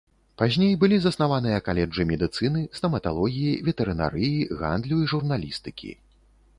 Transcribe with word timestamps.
Пазней 0.41 0.71
былі 0.83 0.97
заснаваныя 1.03 1.57
каледжы 1.67 2.07
медыцыны, 2.13 2.65
стаматалогіі, 2.79 3.53
ветэрынарыі, 3.71 4.35
гандлю 4.61 4.97
і 5.07 5.11
журналістыкі. 5.17 5.91